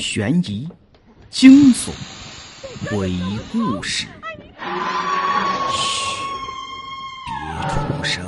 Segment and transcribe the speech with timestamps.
[0.00, 0.68] 悬疑、
[1.28, 1.90] 惊悚、
[2.88, 3.12] 鬼
[3.50, 4.06] 故事。
[5.72, 6.14] 嘘，
[7.26, 8.24] 别出声，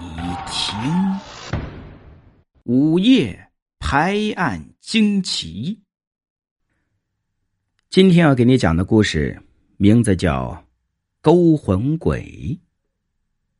[0.00, 0.04] 你
[0.50, 1.20] 听。
[2.64, 5.80] 午夜拍案惊奇。
[7.88, 9.40] 今天要给你讲的故事
[9.76, 10.50] 名字叫
[11.20, 12.20] 《勾魂鬼》，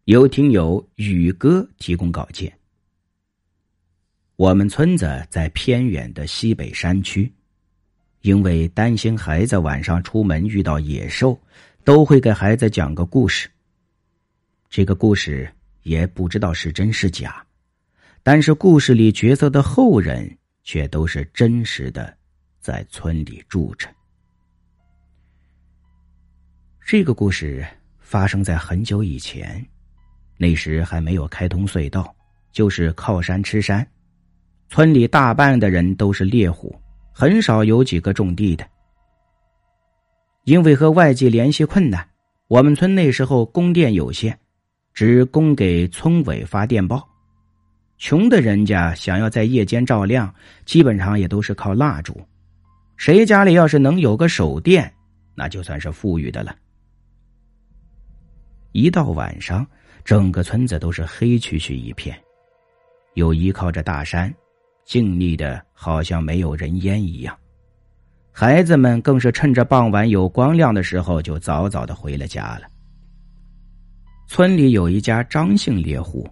[0.06, 2.52] 由听友宇哥提供稿件。
[4.42, 7.32] 我们村子在偏远的西北山区，
[8.22, 11.40] 因为担心孩子晚上出门遇到野兽，
[11.84, 13.48] 都会给孩子讲个故事。
[14.68, 15.48] 这个故事
[15.84, 17.40] 也不知道是真是假，
[18.24, 22.12] 但是故事里角色的后人却都是真实的，
[22.58, 23.88] 在村里住着。
[26.84, 27.64] 这个故事
[28.00, 29.64] 发生在很久以前，
[30.36, 32.12] 那时还没有开通隧道，
[32.50, 33.86] 就是靠山吃山。
[34.72, 36.74] 村里大半的人都是猎户，
[37.12, 38.66] 很少有几个种地的。
[40.44, 42.08] 因为和外界联系困难，
[42.48, 44.34] 我们村那时候供电有限，
[44.94, 47.06] 只供给村委发电报。
[47.98, 52.18] 穷的人家想要在夜间照亮，基本上也都是靠蜡烛。
[52.96, 54.90] 谁家里要是能有个手电，
[55.34, 56.56] 那就算是富裕的了。
[58.72, 59.66] 一到晚上，
[60.02, 62.18] 整个村子都是黑黢黢一片，
[63.12, 64.34] 又依靠着大山。
[64.84, 67.36] 静谧的，好像没有人烟一样。
[68.30, 72.62] 孩子们更是趁着傍晚有光亮的时候，就早早的回了家了。
[74.26, 76.28] 村里有一家张姓猎户，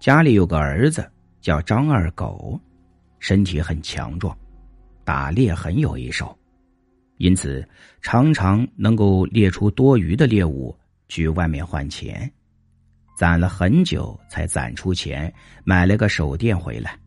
[0.00, 1.06] 家里有个儿子
[1.42, 2.58] 叫张二狗，
[3.18, 4.34] 身体很强壮，
[5.04, 6.34] 打猎很有一手，
[7.18, 7.66] 因此
[8.00, 10.74] 常常能够猎出多余的猎物
[11.08, 12.30] 去外面换钱。
[13.18, 15.30] 攒了很久，才攒出钱
[15.62, 16.98] 买了个手电回来。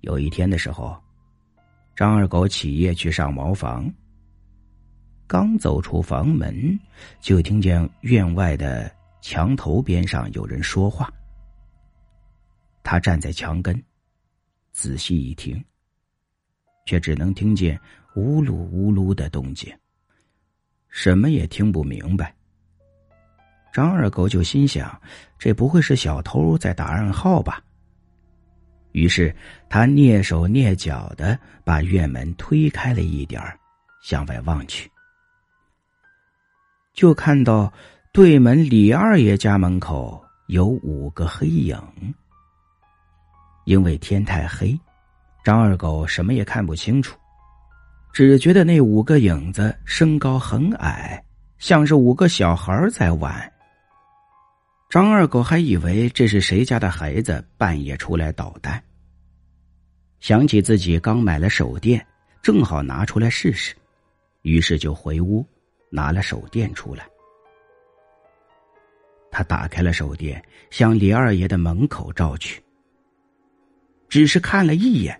[0.00, 0.96] 有一天的时候，
[1.94, 3.92] 张二狗起夜去上茅房。
[5.26, 6.78] 刚走出房门，
[7.20, 8.90] 就听见院外的
[9.20, 11.12] 墙头边上有人说话。
[12.82, 13.80] 他站在墙根，
[14.72, 15.62] 仔细一听，
[16.86, 17.78] 却只能听见
[18.16, 19.72] 呜噜呜噜的动静，
[20.88, 22.34] 什么也听不明白。
[23.72, 25.00] 张二狗就心想：
[25.38, 27.62] 这不会是小偷在打暗号吧？
[28.92, 29.34] 于是
[29.68, 33.42] 他蹑手蹑脚的把院门推开了一点
[34.02, 34.90] 向外望去，
[36.94, 37.72] 就看到
[38.12, 41.78] 对门李二爷家门口有五个黑影。
[43.66, 44.76] 因为天太黑，
[45.44, 47.16] 张二狗什么也看不清楚，
[48.12, 51.22] 只觉得那五个影子身高很矮，
[51.58, 53.52] 像是五个小孩在玩。
[54.90, 58.82] 张二狗还以为这是谁家的孩子半夜出来捣蛋。
[60.18, 62.04] 想起自己刚买了手电，
[62.42, 63.72] 正好拿出来试试，
[64.42, 65.46] 于是就回屋
[65.90, 67.08] 拿了手电出来。
[69.30, 72.60] 他打开了手电，向李二爷的门口照去。
[74.08, 75.18] 只是看了一眼，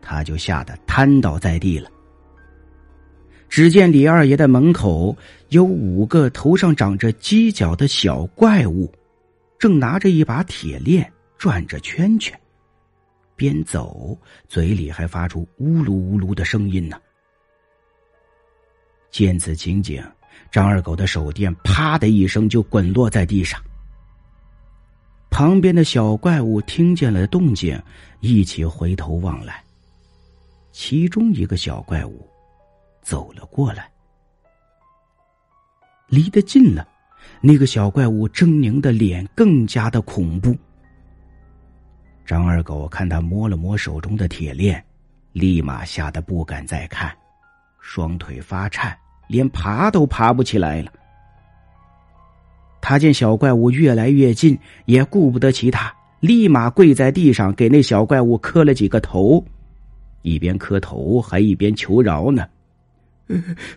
[0.00, 1.90] 他就吓得瘫倒在地了。
[3.52, 5.14] 只见李二爷的门口
[5.50, 8.90] 有五个头上长着犄角的小怪物，
[9.58, 12.34] 正拿着一把铁链转着圈圈。
[13.36, 14.16] 边走，
[14.48, 16.98] 嘴里还发出呜噜呜噜的声音呢。
[19.10, 20.02] 见此情景，
[20.50, 23.60] 张二狗的手电啪的一声就滚落在地上。
[25.28, 27.78] 旁边的小怪物听见了动静，
[28.20, 29.62] 一起回头望来。
[30.70, 32.26] 其中一个小怪物
[33.02, 33.90] 走了过来，
[36.08, 36.86] 离得近了，
[37.40, 40.56] 那个小怪物狰狞的脸更加的恐怖。
[42.24, 44.82] 张二狗看他摸了摸手中的铁链，
[45.32, 47.12] 立马吓得不敢再看，
[47.80, 48.96] 双腿发颤，
[49.26, 50.92] 连爬都爬不起来了。
[52.80, 59.44] 他见小怪物越来越近，也顾不得其他，立马跪在地上给那小怪物磕了几个头，
[60.22, 62.46] 一边磕头还一边求饶呢：“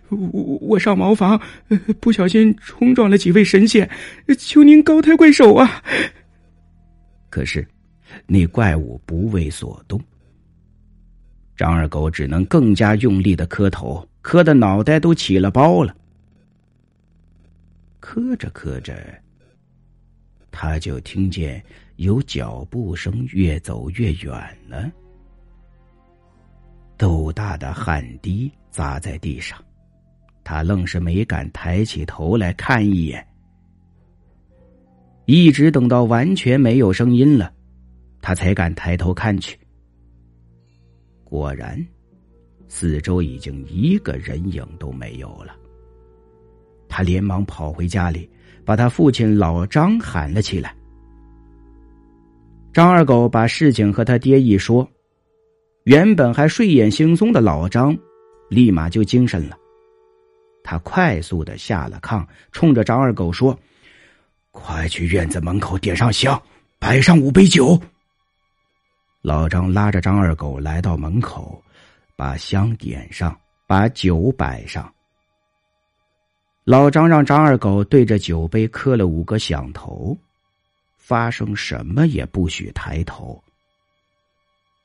[0.10, 0.18] 我
[0.62, 1.42] 我上茅房，
[2.00, 3.90] 不小心冲撞了几位神仙，
[4.38, 5.84] 求您高抬贵手啊！”
[7.30, 7.68] 可是。
[8.28, 10.00] 那怪物不为所动，
[11.58, 15.94] 张二狗只能更加用力的磕头，磕的脑袋都起了包了。
[18.00, 18.96] 磕着磕着，
[20.50, 21.62] 他就听见
[21.98, 24.32] 有脚步声越走越远
[24.70, 24.90] 了，
[26.98, 29.58] 豆大的汗滴砸在地上，
[30.44, 33.26] 他愣是没敢抬起头来看一眼，
[35.26, 37.52] 一直等到完全没有声音了。
[38.22, 39.56] 他才敢抬头看去，
[41.24, 41.86] 果然，
[42.68, 45.56] 四周已经一个人影都没有了。
[46.90, 48.28] 他连忙跑回家里，
[48.64, 50.76] 把他父亲老张喊了起来。
[52.74, 54.90] 张二狗把事情和他爹一说，
[55.86, 57.96] 原本还睡眼惺忪的老张，
[58.50, 59.56] 立马就精神了。
[60.64, 63.56] 他快速的下了炕，冲着张二狗说
[64.50, 66.42] ：“快去院子门口点上香，
[66.80, 67.80] 摆上五杯酒。”
[69.22, 71.64] 老张拉着张二狗来到门口，
[72.16, 74.92] 把香点上，把酒摆上。
[76.64, 80.18] 老张让张二狗对着酒杯磕了五个响头，
[80.98, 83.40] 发生什么也不许抬头。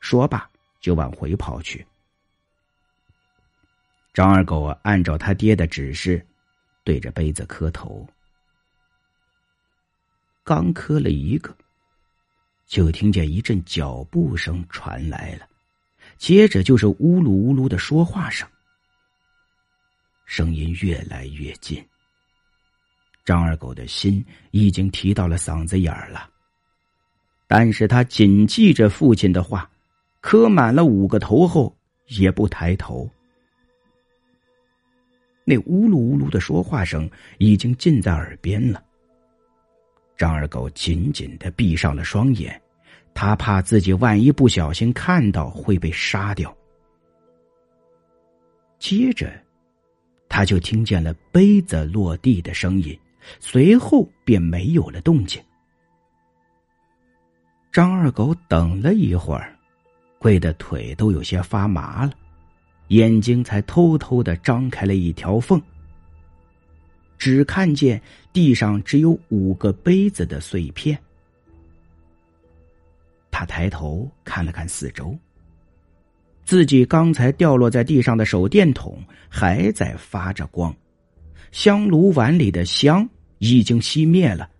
[0.00, 0.49] 说罢，
[0.80, 1.86] 就往回跑去。
[4.12, 6.26] 张二狗按照他爹的指示，
[6.82, 8.06] 对着杯子磕头。
[10.42, 11.56] 刚磕了一个，
[12.66, 15.48] 就听见一阵脚步声传来了，
[16.18, 18.48] 接着就是呜噜呜噜的说话声，
[20.24, 21.86] 声音越来越近。
[23.24, 26.28] 张二狗的心已经提到了嗓子眼儿了，
[27.46, 29.70] 但是他谨记着父亲的话，
[30.20, 31.74] 磕满了五个头后
[32.06, 33.08] 也不抬头。
[35.44, 38.82] 那呜噜呜噜的说话声已经近在耳边了。
[40.16, 42.60] 张二狗紧紧的闭上了双眼，
[43.14, 46.54] 他怕自己万一不小心看到会被杀掉。
[48.78, 49.32] 接着，
[50.28, 52.96] 他就听见了杯子落地的声音，
[53.40, 55.42] 随后便没有了动静。
[57.72, 59.56] 张二狗等了一会儿，
[60.20, 62.12] 跪的腿都有些发麻了。
[62.88, 65.60] 眼睛才偷偷的张开了一条缝，
[67.16, 68.00] 只看见
[68.32, 70.98] 地上只有五个杯子的碎片。
[73.30, 75.16] 他抬头看了看四周，
[76.44, 80.74] 自己刚才掉落在地上的手电筒还在发着光，
[81.52, 83.08] 香炉碗里的香
[83.38, 84.50] 已经熄灭了，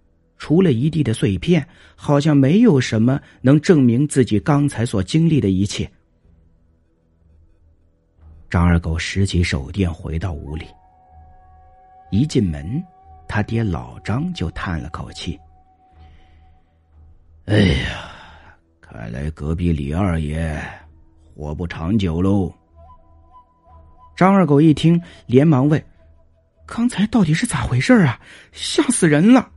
[0.40, 1.64] 除了一地的碎片，
[1.94, 5.88] 好像没有什么能证明自己刚才所经历的一切。
[8.48, 10.64] 张二狗拾起手电，回到屋里。
[12.10, 12.82] 一进门，
[13.28, 15.38] 他爹老张就叹了口气
[17.44, 18.10] ：“哎呀，
[18.80, 20.58] 看来隔壁李二爷
[21.36, 22.50] 活不长久喽。”
[24.16, 25.84] 张二狗一听，连忙问
[26.66, 28.18] ：“刚才到底是咋回事啊？
[28.52, 29.50] 吓死人了！”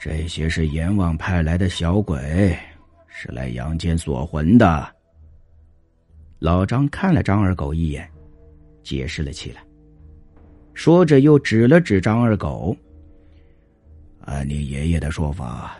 [0.00, 2.56] 这些是阎王派来的小鬼，
[3.08, 4.88] 是来阳间锁魂的。
[6.38, 8.08] 老张看了张二狗一眼，
[8.84, 9.60] 解释了起来。
[10.72, 12.76] 说着，又指了指张二狗
[14.24, 15.76] ：“按你爷爷的说法，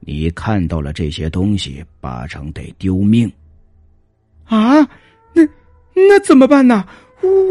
[0.00, 3.30] 你看到了这些东西，八成得丢命。”
[4.46, 4.80] 啊，
[5.34, 5.42] 那
[5.94, 6.88] 那怎么办呢？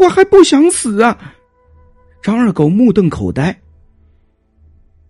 [0.00, 1.34] 我还不想死啊！
[2.20, 3.56] 张二狗目瞪口呆。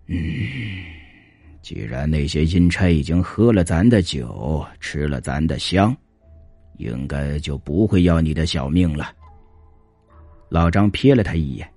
[0.05, 0.17] 嗯，
[1.69, 5.95] 既然那些阴差已经喝了咱的酒，吃了咱的香。
[6.77, 9.11] 应该就不会要你的小命了。
[10.49, 11.71] 老张瞥了他一眼，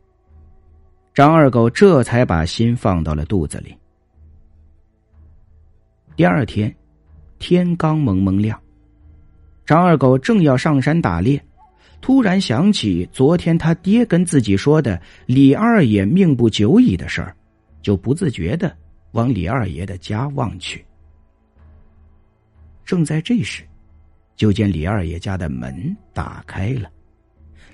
[1.13, 3.77] 张二狗这才把心放到了肚子里。
[6.17, 6.75] 第二天，
[7.39, 8.59] 天刚蒙蒙亮，
[9.67, 11.39] 张二狗正要上山打猎，
[12.01, 17.37] 突然想起昨天他爹跟自己说的李二爷命不久矣的事儿，
[17.83, 18.75] 就不自觉的
[19.13, 20.85] 往李二爷的家望去。
[22.85, 23.63] 正在这时。
[24.35, 26.91] 就见李二爷家的门打开了，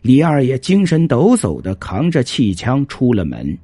[0.02, 3.56] 李二爷精神抖擞的扛着气枪出了门。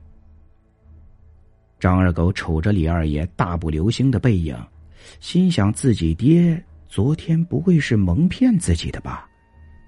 [1.78, 4.56] 张二狗瞅着李二爷大步流星的背影，
[5.20, 9.28] 心想自己爹昨天不会是蒙骗自己的吧？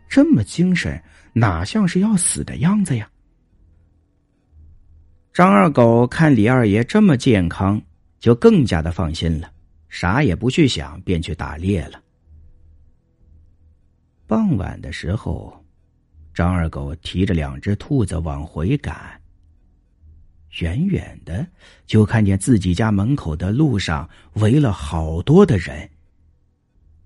[0.07, 1.01] 这么精神，
[1.33, 3.09] 哪像是要死的样子呀？
[5.37, 7.79] 张二狗看李二爷这么健康，
[8.19, 9.53] 就更加的放心了，
[9.91, 12.03] 啥也不去想，便去打猎了。
[14.27, 15.63] 傍晚的时候，
[16.33, 18.97] 张二狗提着两只兔子往回赶。
[20.61, 21.47] 远远的
[21.85, 25.91] 就看见自己家门口的路上围了好多的人。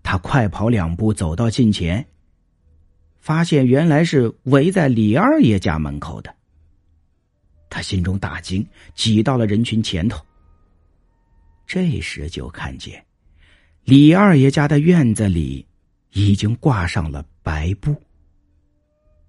[0.04, 2.06] 他快跑两步走到近前，
[3.18, 6.32] 发现原来是围在李二爷家门口的。
[7.70, 10.22] 他心中大惊，挤到了人群前头。
[11.66, 13.02] 这时就看见
[13.84, 15.64] 李二爷家的院子里。
[16.12, 17.94] 已经挂上了白布，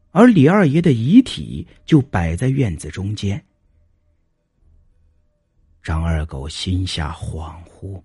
[0.10, 3.40] 而李二爷的遗体就摆在院子中间。
[5.84, 8.02] 张二狗心下恍惚，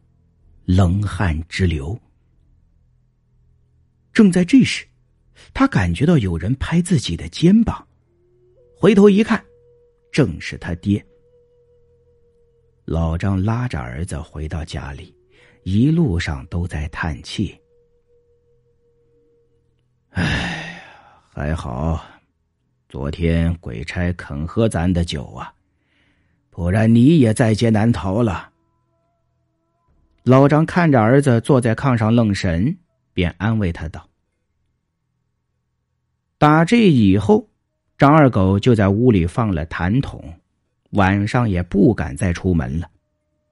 [0.67, 1.99] 冷汗直流。
[4.13, 4.87] 正在这时，
[5.55, 7.89] 他感觉到有人拍自己的肩膀，
[8.79, 9.43] 回头一看，
[10.17, 11.05] 正是他爹。
[12.87, 15.15] 老张拉着儿子回到家里，
[15.63, 17.55] 一路上都在叹气
[20.17, 20.83] ：“哎，
[21.31, 22.03] 还好，
[22.89, 25.53] 昨天鬼差肯喝咱的酒啊，
[26.49, 28.51] 不然你也在劫难逃了。”
[30.25, 32.75] 老张看着儿子坐在炕上愣神，
[33.13, 34.09] 便安慰他道
[36.39, 37.51] ：“打这以后，
[37.99, 40.23] 张二狗就在屋里放了痰桶，
[40.91, 42.91] 晚上也不敢再出门了，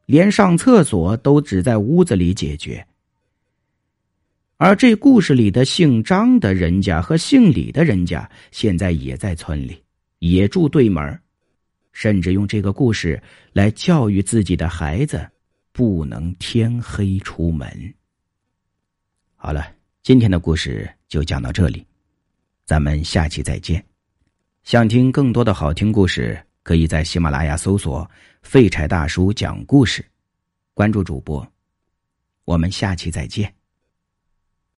[0.06, 2.86] 连上厕所都只在屋子里解决。
[4.56, 9.82] 而这故事里的姓张的人家和姓李的人家，现在也在村里，
[10.18, 11.20] 也住对门，
[11.92, 13.22] 甚至用这个故事
[13.52, 15.28] 来教育自己的孩子。”
[15.76, 17.68] 不能天黑出门。
[19.34, 19.66] 好了，
[20.04, 21.84] 今天的故事就讲到这里，
[22.64, 23.84] 咱们下期再见。
[24.64, 30.02] 想听更多的好听故事，可以在喜马拉雅搜索“废柴大叔讲故事”，
[30.72, 31.46] 关注主播。
[32.46, 33.54] 我们下期再见。